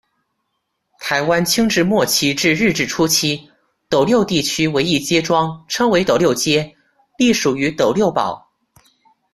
[0.99, 3.39] 台湾清治末期至日治初期，
[3.87, 6.75] 斗六地区为一街庄，称为「斗六街」，
[7.19, 8.49] 隶属于斗六堡。